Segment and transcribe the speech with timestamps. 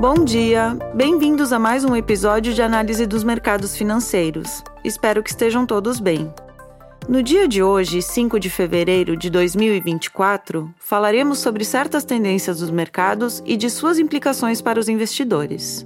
[0.00, 0.78] Bom dia!
[0.94, 4.62] Bem-vindos a mais um episódio de análise dos mercados financeiros.
[4.84, 6.32] Espero que estejam todos bem.
[7.08, 13.42] No dia de hoje, 5 de fevereiro de 2024, falaremos sobre certas tendências dos mercados
[13.44, 15.84] e de suas implicações para os investidores.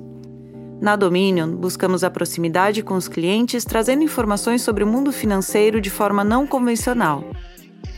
[0.78, 5.88] Na Dominion, buscamos a proximidade com os clientes, trazendo informações sobre o mundo financeiro de
[5.88, 7.24] forma não convencional.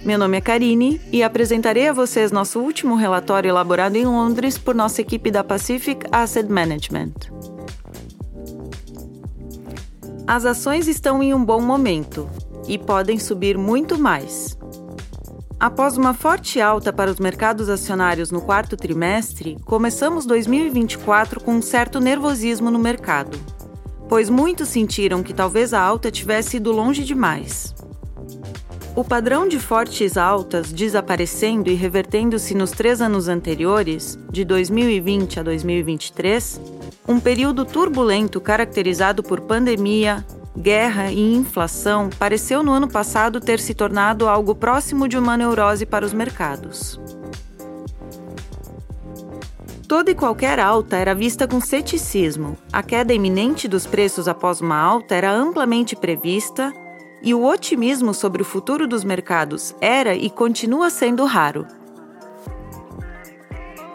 [0.04, 4.74] Meu nome é Karine e apresentarei a vocês nosso último relatório elaborado em Londres por
[4.74, 7.14] nossa equipe da Pacific Asset Management.
[10.26, 12.28] As ações estão em um bom momento
[12.68, 14.58] e podem subir muito mais.
[15.58, 21.62] Após uma forte alta para os mercados acionários no quarto trimestre, começamos 2024 com um
[21.62, 23.38] certo nervosismo no mercado,
[24.06, 27.74] pois muitos sentiram que talvez a alta tivesse ido longe demais.
[28.96, 35.42] O padrão de fortes altas desaparecendo e revertendo-se nos três anos anteriores, de 2020 a
[35.42, 36.60] 2023,
[37.08, 40.24] um período turbulento caracterizado por pandemia,
[40.56, 45.84] guerra e inflação pareceu no ano passado ter se tornado algo próximo de uma neurose
[45.84, 47.00] para os mercados.
[49.88, 52.56] Toda e qualquer alta era vista com ceticismo.
[52.72, 56.72] A queda iminente dos preços após uma alta era amplamente prevista
[57.24, 61.66] e o otimismo sobre o futuro dos mercados era e continua sendo raro.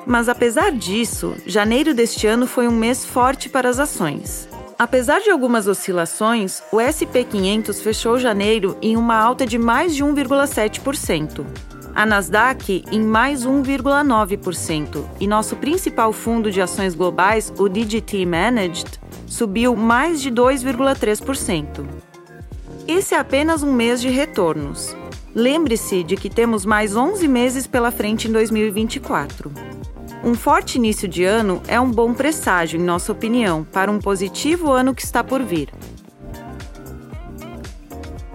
[0.06, 4.50] Mas apesar disso, janeiro deste ano foi um mês forte para as ações.
[4.78, 10.04] Apesar de algumas oscilações, o SP 500 fechou janeiro em uma alta de mais de
[10.04, 11.46] 1,7%.
[11.94, 18.88] A Nasdaq em mais 1,9% e nosso principal fundo de ações globais, o DGT Managed,
[19.28, 22.09] subiu mais de 2,3%.
[22.92, 24.98] Esse é apenas um mês de retornos.
[25.36, 29.52] Lembre-se de que temos mais 11 meses pela frente em 2024.
[30.24, 34.72] Um forte início de ano é um bom presságio, em nossa opinião, para um positivo
[34.72, 35.70] ano que está por vir.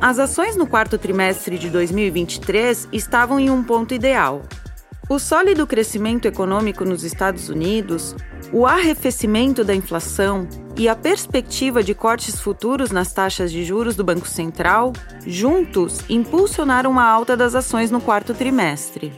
[0.00, 4.42] As ações no quarto trimestre de 2023 estavam em um ponto ideal.
[5.08, 8.14] O sólido crescimento econômico nos Estados Unidos,
[8.54, 14.04] o arrefecimento da inflação e a perspectiva de cortes futuros nas taxas de juros do
[14.04, 14.92] Banco Central,
[15.26, 19.12] juntos, impulsionaram a alta das ações no quarto trimestre.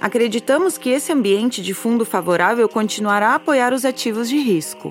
[0.00, 4.90] Acreditamos que esse ambiente de fundo favorável continuará a apoiar os ativos de risco.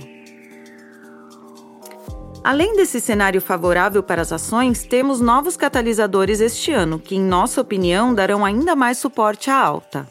[2.46, 7.60] Além desse cenário favorável para as ações, temos novos catalisadores este ano, que, em nossa
[7.60, 10.08] opinião, darão ainda mais suporte à alta.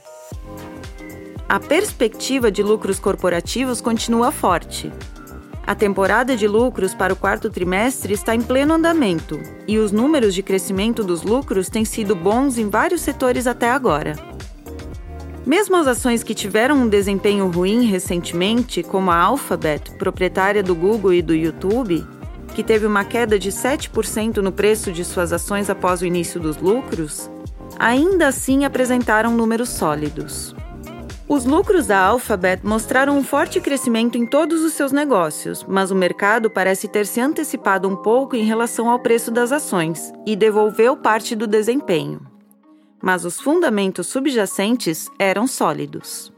[1.49, 4.93] A perspectiva de lucros corporativos continua forte.
[5.65, 10.35] A temporada de lucros para o quarto trimestre está em pleno andamento e os números
[10.35, 14.17] de crescimento dos lucros têm sido bons em vários setores até agora.
[15.47, 21.15] Mesmo as ações que tiveram um desempenho ruim recentemente, como a Alphabet, proprietária do Google
[21.15, 22.05] e do YouTube,
[22.57, 26.57] que teve uma queda de 7% no preço de suas ações após o início dos
[26.57, 27.31] lucros,
[27.79, 30.56] ainda assim apresentaram números sólidos.
[31.29, 35.95] Os lucros da Alphabet mostraram um forte crescimento em todos os seus negócios, mas o
[35.95, 40.97] mercado parece ter se antecipado um pouco em relação ao preço das ações e devolveu
[40.97, 42.37] parte do desempenho
[43.07, 46.33] mas os fundamentos subjacentes eram sólidos.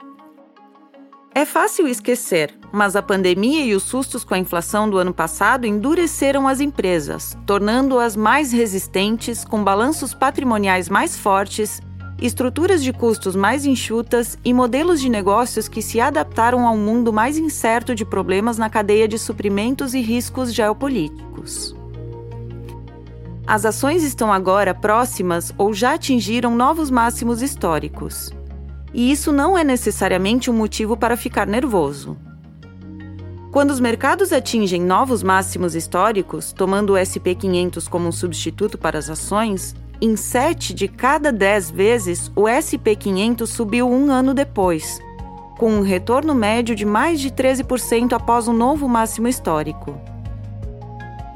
[1.34, 5.66] É fácil esquecer, mas a pandemia e os sustos com a inflação do ano passado
[5.66, 11.80] endureceram as empresas, tornando-as mais resistentes, com balanços patrimoniais mais fortes,
[12.26, 17.38] estruturas de custos mais enxutas e modelos de negócios que se adaptaram ao mundo mais
[17.38, 21.76] incerto de problemas na cadeia de suprimentos e riscos geopolíticos.
[23.46, 28.30] As ações estão agora próximas ou já atingiram novos máximos históricos.
[28.92, 32.16] E isso não é necessariamente um motivo para ficar nervoso.
[33.50, 39.08] Quando os mercados atingem novos máximos históricos, tomando o SP500 como um substituto para as
[39.08, 45.00] ações, em 7 de cada 10 vezes o SP500 subiu um ano depois,
[45.58, 50.00] com um retorno médio de mais de 13% após um novo máximo histórico.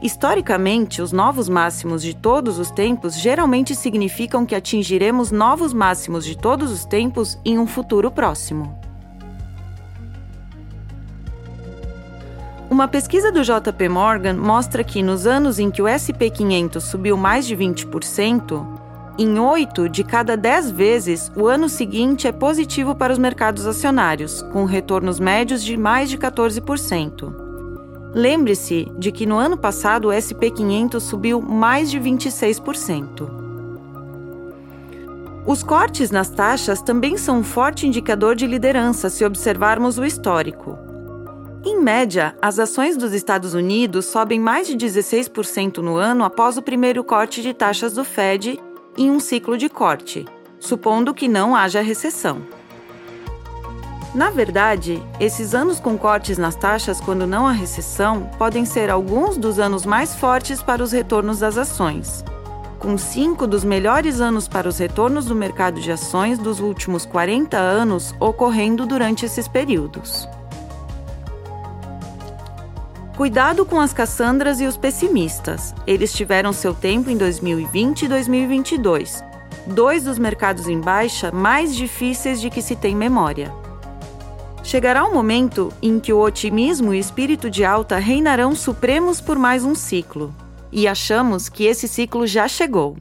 [0.03, 6.37] Historicamente, os novos máximos de todos os tempos geralmente significam que atingiremos novos máximos de
[6.37, 8.82] todos os tempos em um futuro próximo.
[12.73, 17.19] Uma pesquisa do JP Morgan mostra que nos anos em que o SP 500 subiu
[17.19, 18.67] mais de 20%,
[19.19, 24.41] em 8 de cada 10 vezes, o ano seguinte é positivo para os mercados acionários,
[24.55, 27.31] com retornos médios de mais de 14%.
[28.15, 33.29] Lembre-se de que no ano passado o SP500 subiu mais de 26%.
[35.47, 40.92] Os cortes nas taxas também são um forte indicador de liderança se observarmos o histórico.
[41.65, 46.63] Em média, as ações dos Estados Unidos sobem mais de 16% no ano após o
[46.63, 48.59] primeiro corte de taxas do Fed
[48.99, 50.25] em um ciclo de corte,
[50.59, 52.43] supondo que não haja recessão.
[54.13, 59.37] Na verdade, esses anos com cortes nas taxas quando não há recessão podem ser alguns
[59.37, 62.25] dos anos mais fortes para os retornos das ações,
[62.81, 67.57] com cinco dos melhores anos para os retornos do mercado de ações dos últimos 40
[67.57, 70.29] anos ocorrendo durante esses períodos.
[73.17, 75.75] Cuidado com as Cassandras e os pessimistas.
[75.87, 79.23] Eles tiveram seu tempo em 2020 e 2022,
[79.67, 83.53] dois dos mercados em baixa mais difíceis de que se tem memória.
[84.65, 89.39] Chegará um momento em que o otimismo e o espírito de alta reinarão supremos por
[89.39, 90.35] mais um ciclo,
[90.71, 92.97] e achamos que esse ciclo já chegou.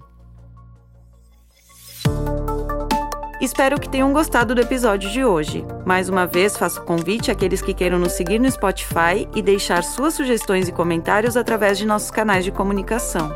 [3.42, 5.66] Espero que tenham gostado do episódio de hoje.
[5.84, 10.14] Mais uma vez, faço convite àqueles que queiram nos seguir no Spotify e deixar suas
[10.14, 13.36] sugestões e comentários através de nossos canais de comunicação.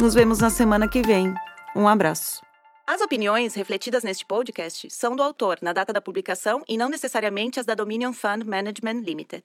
[0.00, 1.32] Nos vemos na semana que vem.
[1.76, 2.42] Um abraço.
[2.84, 7.60] As opiniões refletidas neste podcast são do autor na data da publicação e não necessariamente
[7.60, 9.44] as da Dominion Fund Management Limited.